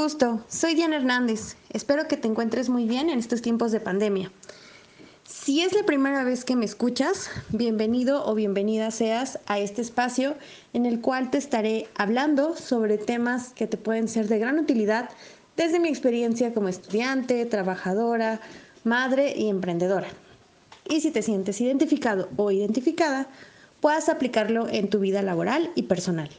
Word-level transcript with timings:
gusto, 0.00 0.42
soy 0.48 0.74
Diana 0.74 0.96
Hernández. 0.96 1.56
Espero 1.68 2.08
que 2.08 2.16
te 2.16 2.26
encuentres 2.26 2.70
muy 2.70 2.86
bien 2.86 3.10
en 3.10 3.18
estos 3.18 3.42
tiempos 3.42 3.70
de 3.70 3.80
pandemia. 3.80 4.32
Si 5.24 5.60
es 5.60 5.74
la 5.74 5.82
primera 5.84 6.24
vez 6.24 6.46
que 6.46 6.56
me 6.56 6.64
escuchas, 6.64 7.28
bienvenido 7.50 8.24
o 8.24 8.34
bienvenida 8.34 8.92
seas 8.92 9.38
a 9.44 9.58
este 9.58 9.82
espacio 9.82 10.36
en 10.72 10.86
el 10.86 11.02
cual 11.02 11.30
te 11.30 11.36
estaré 11.36 11.86
hablando 11.96 12.56
sobre 12.56 12.96
temas 12.96 13.52
que 13.52 13.66
te 13.66 13.76
pueden 13.76 14.08
ser 14.08 14.26
de 14.28 14.38
gran 14.38 14.58
utilidad 14.58 15.10
desde 15.58 15.80
mi 15.80 15.90
experiencia 15.90 16.54
como 16.54 16.68
estudiante, 16.68 17.44
trabajadora, 17.44 18.40
madre 18.84 19.34
y 19.36 19.50
emprendedora. 19.50 20.08
Y 20.88 21.02
si 21.02 21.10
te 21.10 21.20
sientes 21.20 21.60
identificado 21.60 22.30
o 22.36 22.50
identificada, 22.50 23.28
puedas 23.80 24.08
aplicarlo 24.08 24.66
en 24.66 24.88
tu 24.88 24.98
vida 24.98 25.20
laboral 25.20 25.70
y 25.74 25.82
personal. 25.82 26.30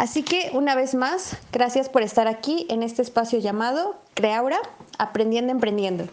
Así 0.00 0.22
que 0.22 0.50
una 0.54 0.74
vez 0.74 0.94
más, 0.94 1.36
gracias 1.52 1.90
por 1.90 2.00
estar 2.00 2.26
aquí 2.26 2.64
en 2.70 2.82
este 2.82 3.02
espacio 3.02 3.38
llamado 3.38 4.00
Creaura, 4.14 4.56
Aprendiendo 4.96 5.52
Emprendiendo. 5.52 6.08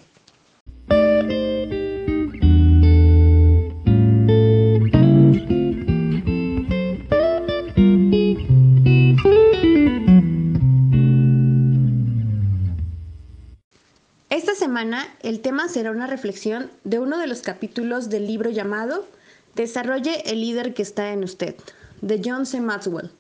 Esta 14.30 14.54
semana 14.54 15.08
el 15.22 15.40
tema 15.40 15.70
será 15.70 15.92
una 15.92 16.08
reflexión 16.08 16.70
de 16.84 17.00
uno 17.00 17.20
de 17.20 17.28
los 17.28 17.42
capítulos 17.42 18.10
del 18.10 18.28
libro 18.28 18.50
llamado 18.50 19.08
Desarrolle 19.56 20.24
el 20.30 20.42
líder 20.42 20.74
que 20.74 20.82
está 20.82 21.14
en 21.14 21.24
usted, 21.24 21.56
de 22.02 22.22
John 22.22 22.46
C. 22.46 22.60
Maxwell. 22.60 23.12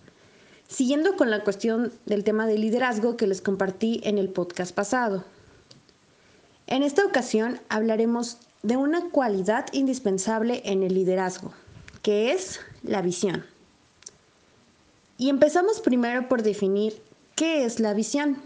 Siguiendo 0.67 1.15
con 1.15 1.31
la 1.31 1.43
cuestión 1.43 1.93
del 2.05 2.23
tema 2.23 2.45
de 2.45 2.57
liderazgo 2.57 3.15
que 3.15 3.27
les 3.27 3.41
compartí 3.41 4.01
en 4.03 4.17
el 4.17 4.29
podcast 4.29 4.75
pasado. 4.75 5.23
En 6.67 6.83
esta 6.83 7.05
ocasión 7.05 7.59
hablaremos 7.69 8.37
de 8.63 8.75
una 8.75 9.09
cualidad 9.09 9.67
indispensable 9.71 10.61
en 10.65 10.83
el 10.83 10.93
liderazgo, 10.93 11.53
que 12.01 12.33
es 12.33 12.59
la 12.83 13.01
visión. 13.01 13.45
Y 15.17 15.29
empezamos 15.29 15.79
primero 15.79 16.27
por 16.27 16.43
definir 16.43 17.01
qué 17.35 17.63
es 17.63 17.79
la 17.79 17.93
visión. 17.93 18.37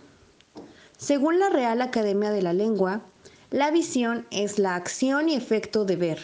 Según 0.98 1.40
la 1.40 1.50
Real 1.50 1.82
Academia 1.82 2.30
de 2.30 2.44
la 2.44 2.54
Lengua, 2.54 3.02
la 3.50 3.72
visión 3.72 4.28
es 4.30 4.60
la 4.60 4.76
acción 4.76 5.28
y 5.28 5.36
efecto 5.36 5.86
de 5.86 5.96
ver, 5.96 6.20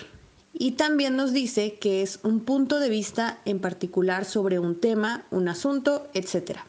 y 0.59 0.72
también 0.72 1.16
nos 1.16 1.33
dice 1.33 1.75
que 1.75 2.02
es 2.02 2.19
un 2.23 2.39
punto 2.39 2.80
de 2.80 2.89
vista 2.89 3.39
en 3.45 3.59
particular 3.59 4.25
sobre 4.25 4.58
un 4.58 4.80
tema, 4.80 5.25
un 5.30 5.47
asunto, 5.47 6.08
etc. 6.16 6.59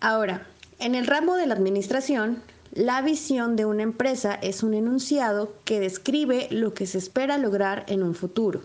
Ahora, 0.00 0.46
en 0.78 0.94
el 0.94 1.06
ramo 1.06 1.36
de 1.36 1.46
la 1.46 1.54
administración, 1.54 2.42
la 2.72 3.02
visión 3.02 3.54
de 3.54 3.66
una 3.66 3.82
empresa 3.82 4.32
es 4.32 4.62
un 4.62 4.72
enunciado 4.72 5.52
que 5.66 5.78
describe 5.78 6.48
lo 6.50 6.72
que 6.72 6.86
se 6.86 6.96
espera 6.96 7.36
lograr 7.36 7.84
en 7.88 8.02
un 8.02 8.14
futuro. 8.14 8.62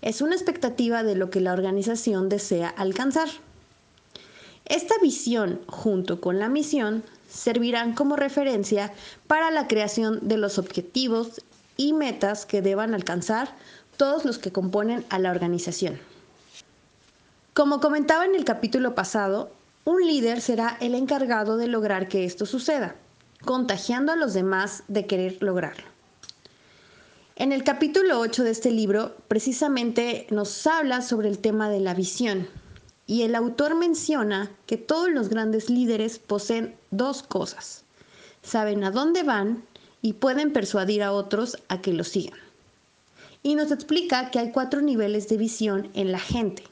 Es 0.00 0.22
una 0.22 0.34
expectativa 0.34 1.02
de 1.02 1.16
lo 1.16 1.28
que 1.28 1.40
la 1.40 1.52
organización 1.52 2.30
desea 2.30 2.68
alcanzar. 2.68 3.28
Esta 4.64 4.94
visión, 5.02 5.60
junto 5.66 6.20
con 6.22 6.38
la 6.38 6.48
misión, 6.48 7.04
servirán 7.28 7.94
como 7.94 8.16
referencia 8.16 8.92
para 9.26 9.50
la 9.50 9.68
creación 9.68 10.26
de 10.26 10.38
los 10.38 10.58
objetivos 10.58 11.42
y 11.76 11.92
metas 11.92 12.46
que 12.46 12.62
deban 12.62 12.94
alcanzar 12.94 13.54
todos 13.96 14.24
los 14.24 14.38
que 14.38 14.52
componen 14.52 15.04
a 15.10 15.18
la 15.18 15.30
organización. 15.30 15.98
Como 17.54 17.80
comentaba 17.80 18.24
en 18.24 18.34
el 18.34 18.44
capítulo 18.44 18.94
pasado, 18.94 19.50
un 19.84 20.06
líder 20.06 20.40
será 20.40 20.76
el 20.80 20.94
encargado 20.94 21.56
de 21.56 21.68
lograr 21.68 22.08
que 22.08 22.24
esto 22.24 22.44
suceda, 22.44 22.96
contagiando 23.44 24.12
a 24.12 24.16
los 24.16 24.34
demás 24.34 24.82
de 24.88 25.06
querer 25.06 25.38
lograrlo. 25.40 25.84
En 27.36 27.52
el 27.52 27.64
capítulo 27.64 28.18
8 28.20 28.44
de 28.44 28.50
este 28.50 28.70
libro, 28.70 29.14
precisamente 29.28 30.26
nos 30.30 30.66
habla 30.66 31.02
sobre 31.02 31.28
el 31.28 31.38
tema 31.38 31.68
de 31.68 31.80
la 31.80 31.94
visión, 31.94 32.48
y 33.06 33.22
el 33.22 33.34
autor 33.34 33.74
menciona 33.74 34.50
que 34.66 34.76
todos 34.76 35.10
los 35.10 35.28
grandes 35.28 35.70
líderes 35.70 36.18
poseen 36.18 36.74
dos 36.90 37.22
cosas. 37.22 37.84
Saben 38.42 38.84
a 38.84 38.90
dónde 38.90 39.22
van 39.22 39.62
y 40.06 40.12
pueden 40.12 40.52
persuadir 40.52 41.02
a 41.02 41.10
otros 41.10 41.58
a 41.66 41.80
que 41.80 41.92
lo 41.92 42.04
sigan. 42.04 42.38
Y 43.42 43.56
nos 43.56 43.72
explica 43.72 44.30
que 44.30 44.38
hay 44.38 44.52
cuatro 44.52 44.80
niveles 44.80 45.28
de 45.28 45.36
visión 45.36 45.90
en 45.94 46.12
la 46.12 46.20
gente. 46.20 46.62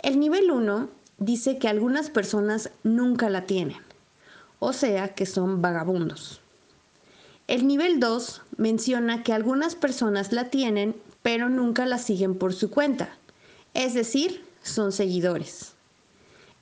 El 0.00 0.18
nivel 0.18 0.50
1 0.50 0.88
dice 1.18 1.58
que 1.58 1.68
algunas 1.68 2.10
personas 2.10 2.70
nunca 2.82 3.30
la 3.30 3.46
tienen, 3.46 3.80
o 4.58 4.72
sea 4.72 5.14
que 5.14 5.24
son 5.24 5.62
vagabundos. 5.62 6.40
El 7.46 7.68
nivel 7.68 8.00
2 8.00 8.42
menciona 8.56 9.22
que 9.22 9.32
algunas 9.32 9.76
personas 9.76 10.32
la 10.32 10.50
tienen, 10.50 10.96
pero 11.22 11.48
nunca 11.48 11.86
la 11.86 11.98
siguen 11.98 12.36
por 12.36 12.54
su 12.54 12.70
cuenta, 12.70 13.16
es 13.72 13.94
decir, 13.94 14.44
son 14.64 14.90
seguidores. 14.90 15.74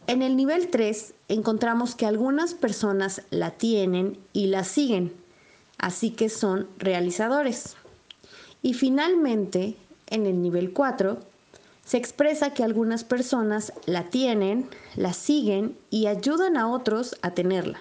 En 0.08 0.20
el 0.20 0.36
nivel 0.36 0.68
3 0.68 1.14
encontramos 1.28 1.94
que 1.94 2.04
algunas 2.04 2.52
personas 2.52 3.22
la 3.30 3.52
tienen 3.52 4.18
y 4.34 4.48
la 4.48 4.62
siguen, 4.62 5.23
así 5.78 6.10
que 6.10 6.28
son 6.28 6.68
realizadores. 6.78 7.76
Y 8.62 8.74
finalmente, 8.74 9.76
en 10.08 10.26
el 10.26 10.40
nivel 10.40 10.72
4, 10.72 11.18
se 11.84 11.96
expresa 11.96 12.54
que 12.54 12.64
algunas 12.64 13.04
personas 13.04 13.72
la 13.84 14.08
tienen, 14.08 14.68
la 14.96 15.12
siguen 15.12 15.76
y 15.90 16.06
ayudan 16.06 16.56
a 16.56 16.68
otros 16.70 17.16
a 17.22 17.32
tenerla. 17.32 17.80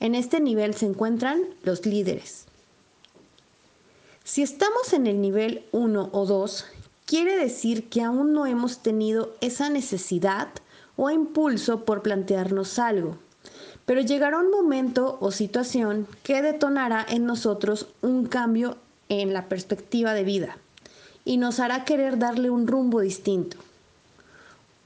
En 0.00 0.14
este 0.14 0.40
nivel 0.40 0.74
se 0.74 0.86
encuentran 0.86 1.42
los 1.62 1.84
líderes. 1.84 2.44
Si 4.22 4.42
estamos 4.42 4.92
en 4.92 5.06
el 5.06 5.20
nivel 5.20 5.64
1 5.72 6.10
o 6.12 6.26
2, 6.26 6.66
quiere 7.06 7.36
decir 7.36 7.88
que 7.88 8.02
aún 8.02 8.32
no 8.32 8.46
hemos 8.46 8.78
tenido 8.78 9.34
esa 9.40 9.68
necesidad 9.68 10.48
o 10.96 11.10
impulso 11.10 11.84
por 11.84 12.02
plantearnos 12.02 12.78
algo, 12.78 13.18
pero 13.86 14.00
llegará 14.00 14.38
un 14.38 14.50
momento 14.50 15.18
o 15.20 15.30
situación 15.30 16.06
que 16.22 16.42
detonará 16.42 17.04
en 17.08 17.26
nosotros 17.26 17.88
un 18.02 18.26
cambio 18.26 18.76
en 19.08 19.32
la 19.32 19.48
perspectiva 19.48 20.14
de 20.14 20.24
vida 20.24 20.56
y 21.24 21.36
nos 21.36 21.60
hará 21.60 21.84
querer 21.84 22.18
darle 22.18 22.50
un 22.50 22.66
rumbo 22.66 23.00
distinto. 23.00 23.56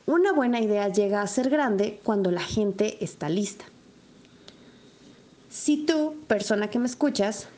Una 0.07 0.33
buena 0.33 0.61
idea 0.61 0.89
llega 0.89 1.21
a 1.21 1.27
ser 1.27 1.51
grande 1.51 2.01
cuando 2.03 2.31
la 2.31 2.41
gente 2.41 3.05
está 3.05 3.29
lista. 3.29 3.65
Si 5.51 5.85
tú, 5.85 6.15
persona 6.27 6.71
que 6.71 6.79
me 6.79 6.87
escuchas, 6.87 7.49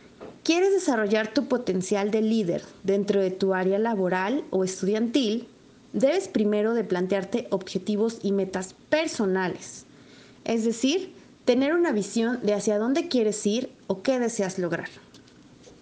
quieres 0.43 0.72
desarrollar 0.72 1.33
tu 1.33 1.47
potencial 1.47 2.11
de 2.11 2.22
líder 2.22 2.62
dentro 2.83 3.21
de 3.21 3.31
tu 3.31 3.55
área 3.55 3.78
laboral 3.78 4.45
o 4.51 4.65
estudiantil, 4.65 5.49
debes 5.93 6.28
primero 6.28 6.75
de 6.75 6.84
plantearte 6.84 7.47
objetivos 7.51 8.19
y 8.22 8.33
metas 8.33 8.75
personales. 8.89 9.87
Es 10.45 10.65
decir, 10.65 11.12
tener 11.45 11.75
una 11.75 11.93
visión 11.93 12.41
de 12.43 12.55
hacia 12.55 12.78
dónde 12.78 13.09
quieres 13.09 13.45
ir 13.47 13.73
o 13.87 14.03
qué 14.03 14.19
deseas 14.19 14.59
lograr. 14.59 14.89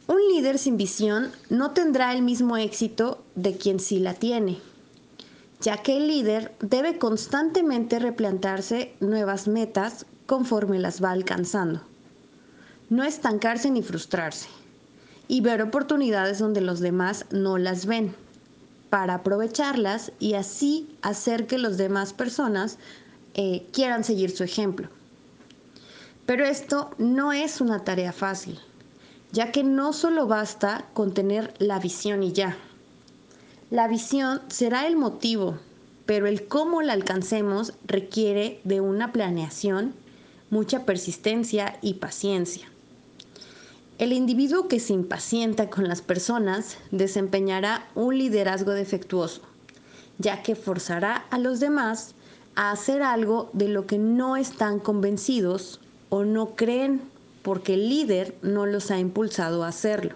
Un 0.06 0.18
líder 0.34 0.58
sin 0.58 0.76
visión 0.76 1.30
no 1.50 1.72
tendrá 1.72 2.14
el 2.14 2.22
mismo 2.22 2.56
éxito 2.56 3.22
de 3.34 3.56
quien 3.56 3.78
sí 3.78 3.98
la 3.98 4.14
tiene, 4.14 4.58
ya 5.60 5.78
que 5.78 5.98
el 5.98 6.08
líder 6.08 6.54
debe 6.60 6.98
constantemente 6.98 7.98
replantarse 7.98 8.94
nuevas 9.00 9.48
metas 9.48 10.06
conforme 10.26 10.78
las 10.78 11.02
va 11.02 11.10
alcanzando. 11.10 11.82
No 12.88 13.04
estancarse 13.04 13.70
ni 13.70 13.82
frustrarse, 13.82 14.48
y 15.28 15.42
ver 15.42 15.60
oportunidades 15.60 16.38
donde 16.38 16.62
los 16.62 16.80
demás 16.80 17.26
no 17.30 17.58
las 17.58 17.84
ven, 17.84 18.14
para 18.88 19.14
aprovecharlas 19.14 20.12
y 20.18 20.34
así 20.34 20.88
hacer 21.02 21.46
que 21.46 21.58
las 21.58 21.76
demás 21.76 22.14
personas 22.14 22.78
eh, 23.34 23.66
quieran 23.72 24.04
seguir 24.04 24.30
su 24.30 24.42
ejemplo. 24.42 24.88
Pero 26.28 26.44
esto 26.44 26.90
no 26.98 27.32
es 27.32 27.62
una 27.62 27.84
tarea 27.84 28.12
fácil, 28.12 28.58
ya 29.32 29.50
que 29.50 29.64
no 29.64 29.94
solo 29.94 30.26
basta 30.26 30.84
con 30.92 31.14
tener 31.14 31.54
la 31.58 31.78
visión 31.78 32.22
y 32.22 32.32
ya. 32.32 32.58
La 33.70 33.88
visión 33.88 34.42
será 34.48 34.86
el 34.86 34.94
motivo, 34.94 35.56
pero 36.04 36.26
el 36.26 36.46
cómo 36.46 36.82
la 36.82 36.92
alcancemos 36.92 37.72
requiere 37.86 38.60
de 38.64 38.82
una 38.82 39.10
planeación, 39.10 39.94
mucha 40.50 40.84
persistencia 40.84 41.78
y 41.80 41.94
paciencia. 41.94 42.68
El 43.96 44.12
individuo 44.12 44.68
que 44.68 44.80
se 44.80 44.92
impacienta 44.92 45.70
con 45.70 45.88
las 45.88 46.02
personas 46.02 46.76
desempeñará 46.90 47.88
un 47.94 48.18
liderazgo 48.18 48.72
defectuoso, 48.72 49.40
ya 50.18 50.42
que 50.42 50.56
forzará 50.56 51.24
a 51.30 51.38
los 51.38 51.58
demás 51.58 52.14
a 52.54 52.70
hacer 52.70 53.02
algo 53.02 53.48
de 53.54 53.68
lo 53.68 53.86
que 53.86 53.96
no 53.96 54.36
están 54.36 54.78
convencidos 54.78 55.80
o 56.10 56.24
no 56.24 56.56
creen 56.56 57.00
porque 57.42 57.74
el 57.74 57.88
líder 57.88 58.34
no 58.42 58.66
los 58.66 58.90
ha 58.90 58.98
impulsado 58.98 59.64
a 59.64 59.68
hacerlo. 59.68 60.14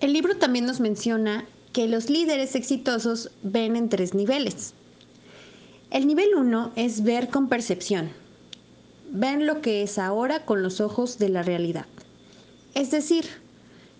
El 0.00 0.12
libro 0.12 0.36
también 0.36 0.66
nos 0.66 0.80
menciona 0.80 1.44
que 1.72 1.86
los 1.86 2.10
líderes 2.10 2.54
exitosos 2.54 3.30
ven 3.42 3.76
en 3.76 3.88
tres 3.88 4.14
niveles. 4.14 4.74
El 5.90 6.06
nivel 6.06 6.34
1 6.34 6.72
es 6.76 7.02
ver 7.02 7.28
con 7.28 7.48
percepción. 7.48 8.10
Ven 9.10 9.46
lo 9.46 9.60
que 9.60 9.82
es 9.82 9.98
ahora 9.98 10.44
con 10.44 10.62
los 10.62 10.80
ojos 10.80 11.18
de 11.18 11.28
la 11.28 11.42
realidad. 11.42 11.86
Es 12.74 12.90
decir, 12.90 13.26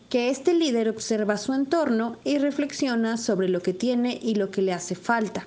que 0.09 0.31
este 0.31 0.55
líder 0.55 0.89
observa 0.89 1.37
su 1.37 1.55
entorno 1.55 2.17
y 2.25 2.39
reflexiona 2.39 3.17
sobre 3.17 3.49
lo 3.49 3.61
que 3.61 3.73
tiene 3.75 4.19
y 4.23 4.35
lo 4.35 4.51
que 4.51 4.63
le 4.63 4.73
hace 4.73 4.95
falta. 4.95 5.47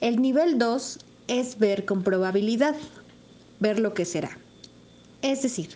El 0.00 0.20
nivel 0.20 0.58
2 0.58 0.98
es 1.28 1.58
ver 1.58 1.84
con 1.84 2.02
probabilidad, 2.02 2.74
ver 3.60 3.78
lo 3.78 3.94
que 3.94 4.04
será. 4.04 4.36
Es 5.22 5.42
decir, 5.42 5.70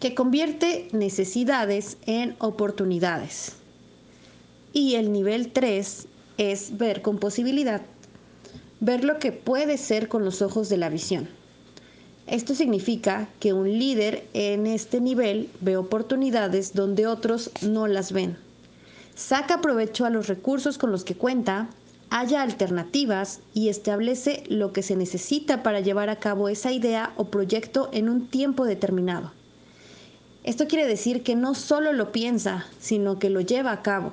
que 0.00 0.14
convierte 0.14 0.88
necesidades 0.92 1.96
en 2.06 2.36
oportunidades. 2.38 3.54
Y 4.72 4.94
el 4.94 5.12
nivel 5.12 5.50
3 5.52 6.06
es 6.36 6.78
ver 6.78 7.02
con 7.02 7.18
posibilidad, 7.18 7.82
ver 8.80 9.02
lo 9.04 9.18
que 9.18 9.32
puede 9.32 9.76
ser 9.76 10.08
con 10.08 10.24
los 10.24 10.40
ojos 10.42 10.68
de 10.68 10.76
la 10.76 10.88
visión. 10.88 11.28
Esto 12.28 12.54
significa 12.54 13.28
que 13.40 13.54
un 13.54 13.78
líder 13.78 14.26
en 14.34 14.66
este 14.66 15.00
nivel 15.00 15.48
ve 15.60 15.78
oportunidades 15.78 16.74
donde 16.74 17.06
otros 17.06 17.50
no 17.62 17.86
las 17.86 18.12
ven. 18.12 18.36
Saca 19.16 19.60
provecho 19.60 20.04
a 20.04 20.10
los 20.10 20.28
recursos 20.28 20.76
con 20.78 20.92
los 20.92 21.04
que 21.04 21.14
cuenta, 21.14 21.70
haya 22.10 22.42
alternativas 22.42 23.40
y 23.54 23.68
establece 23.68 24.44
lo 24.48 24.72
que 24.72 24.82
se 24.82 24.96
necesita 24.96 25.62
para 25.62 25.80
llevar 25.80 26.08
a 26.08 26.16
cabo 26.16 26.48
esa 26.48 26.72
idea 26.72 27.12
o 27.16 27.26
proyecto 27.26 27.90
en 27.92 28.08
un 28.08 28.26
tiempo 28.26 28.64
determinado. 28.64 29.32
Esto 30.44 30.66
quiere 30.66 30.86
decir 30.86 31.22
que 31.22 31.34
no 31.34 31.54
solo 31.54 31.92
lo 31.92 32.12
piensa, 32.12 32.66
sino 32.80 33.18
que 33.18 33.30
lo 33.30 33.40
lleva 33.40 33.72
a 33.72 33.82
cabo. 33.82 34.12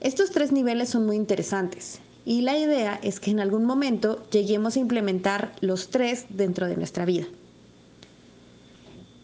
Estos 0.00 0.30
tres 0.30 0.50
niveles 0.50 0.88
son 0.88 1.04
muy 1.04 1.16
interesantes 1.16 2.00
y 2.24 2.40
la 2.42 2.58
idea 2.58 2.98
es 3.02 3.20
que 3.20 3.30
en 3.30 3.40
algún 3.40 3.64
momento 3.64 4.22
lleguemos 4.30 4.76
a 4.76 4.80
implementar 4.80 5.52
los 5.60 5.88
tres 5.88 6.26
dentro 6.30 6.66
de 6.66 6.76
nuestra 6.76 7.04
vida. 7.04 7.26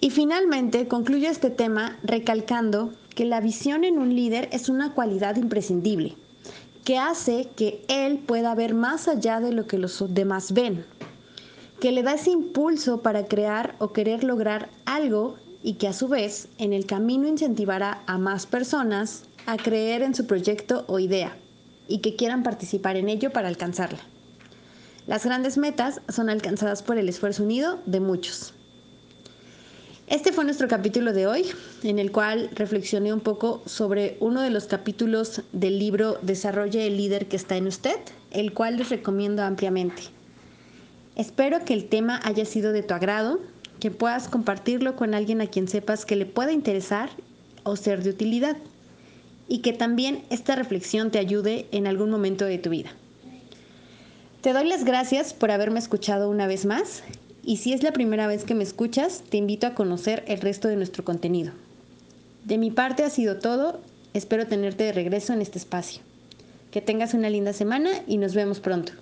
Y 0.00 0.10
finalmente 0.10 0.86
concluyo 0.86 1.30
este 1.30 1.50
tema 1.50 1.98
recalcando 2.02 2.92
que 3.14 3.24
la 3.24 3.40
visión 3.40 3.84
en 3.84 3.98
un 3.98 4.14
líder 4.14 4.48
es 4.52 4.68
una 4.68 4.92
cualidad 4.92 5.36
imprescindible, 5.36 6.16
que 6.86 6.98
hace 6.98 7.48
que 7.56 7.84
él 7.88 8.18
pueda 8.18 8.54
ver 8.54 8.72
más 8.72 9.08
allá 9.08 9.40
de 9.40 9.52
lo 9.52 9.66
que 9.66 9.76
los 9.76 10.04
demás 10.14 10.52
ven, 10.52 10.86
que 11.80 11.90
le 11.90 12.04
da 12.04 12.14
ese 12.14 12.30
impulso 12.30 13.02
para 13.02 13.26
crear 13.26 13.74
o 13.80 13.92
querer 13.92 14.22
lograr 14.22 14.68
algo 14.84 15.34
y 15.64 15.74
que 15.74 15.88
a 15.88 15.92
su 15.92 16.06
vez 16.06 16.46
en 16.58 16.72
el 16.72 16.86
camino 16.86 17.26
incentivará 17.26 18.04
a 18.06 18.18
más 18.18 18.46
personas 18.46 19.24
a 19.46 19.56
creer 19.56 20.02
en 20.02 20.14
su 20.14 20.28
proyecto 20.28 20.84
o 20.86 21.00
idea 21.00 21.36
y 21.88 21.98
que 21.98 22.14
quieran 22.14 22.44
participar 22.44 22.96
en 22.96 23.08
ello 23.08 23.32
para 23.32 23.48
alcanzarla. 23.48 23.98
Las 25.08 25.24
grandes 25.24 25.58
metas 25.58 26.00
son 26.08 26.30
alcanzadas 26.30 26.84
por 26.84 26.98
el 26.98 27.08
esfuerzo 27.08 27.42
unido 27.42 27.80
de 27.86 27.98
muchos. 27.98 28.54
Este 30.08 30.30
fue 30.30 30.44
nuestro 30.44 30.68
capítulo 30.68 31.12
de 31.12 31.26
hoy, 31.26 31.46
en 31.82 31.98
el 31.98 32.12
cual 32.12 32.48
reflexioné 32.54 33.12
un 33.12 33.18
poco 33.18 33.60
sobre 33.66 34.16
uno 34.20 34.40
de 34.40 34.50
los 34.50 34.66
capítulos 34.66 35.42
del 35.52 35.80
libro 35.80 36.18
Desarrolle 36.22 36.86
el 36.86 36.96
líder 36.96 37.26
que 37.26 37.34
está 37.34 37.56
en 37.56 37.66
usted, 37.66 37.96
el 38.30 38.52
cual 38.52 38.76
les 38.76 38.88
recomiendo 38.88 39.42
ampliamente. 39.42 40.02
Espero 41.16 41.64
que 41.64 41.74
el 41.74 41.88
tema 41.88 42.20
haya 42.22 42.44
sido 42.44 42.72
de 42.72 42.84
tu 42.84 42.94
agrado, 42.94 43.40
que 43.80 43.90
puedas 43.90 44.28
compartirlo 44.28 44.94
con 44.94 45.12
alguien 45.12 45.40
a 45.40 45.48
quien 45.48 45.66
sepas 45.66 46.06
que 46.06 46.14
le 46.14 46.24
pueda 46.24 46.52
interesar 46.52 47.10
o 47.64 47.74
ser 47.74 48.04
de 48.04 48.10
utilidad 48.10 48.56
y 49.48 49.58
que 49.58 49.72
también 49.72 50.22
esta 50.30 50.54
reflexión 50.54 51.10
te 51.10 51.18
ayude 51.18 51.66
en 51.72 51.88
algún 51.88 52.10
momento 52.10 52.44
de 52.44 52.58
tu 52.58 52.70
vida. 52.70 52.90
Te 54.40 54.52
doy 54.52 54.68
las 54.68 54.84
gracias 54.84 55.34
por 55.34 55.50
haberme 55.50 55.80
escuchado 55.80 56.30
una 56.30 56.46
vez 56.46 56.64
más 56.64 57.02
y 57.46 57.58
si 57.58 57.72
es 57.72 57.84
la 57.84 57.92
primera 57.92 58.26
vez 58.26 58.44
que 58.44 58.56
me 58.56 58.64
escuchas, 58.64 59.22
te 59.30 59.36
invito 59.36 59.68
a 59.68 59.74
conocer 59.74 60.24
el 60.26 60.40
resto 60.40 60.66
de 60.66 60.74
nuestro 60.74 61.04
contenido. 61.04 61.52
De 62.44 62.58
mi 62.58 62.72
parte 62.72 63.04
ha 63.04 63.10
sido 63.10 63.38
todo, 63.38 63.80
espero 64.14 64.48
tenerte 64.48 64.82
de 64.82 64.92
regreso 64.92 65.32
en 65.32 65.40
este 65.40 65.58
espacio. 65.58 66.02
Que 66.72 66.80
tengas 66.80 67.14
una 67.14 67.30
linda 67.30 67.52
semana 67.52 67.90
y 68.08 68.18
nos 68.18 68.34
vemos 68.34 68.58
pronto. 68.58 68.92